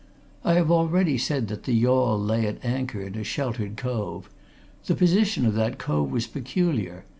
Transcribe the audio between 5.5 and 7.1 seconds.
that cove was peculiar.